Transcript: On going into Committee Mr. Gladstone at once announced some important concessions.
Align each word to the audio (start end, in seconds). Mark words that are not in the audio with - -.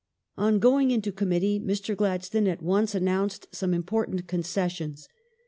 On 0.35 0.57
going 0.57 0.89
into 0.89 1.11
Committee 1.11 1.59
Mr. 1.59 1.95
Gladstone 1.95 2.47
at 2.47 2.63
once 2.63 2.95
announced 2.95 3.47
some 3.55 3.71
important 3.71 4.27
concessions. 4.27 5.07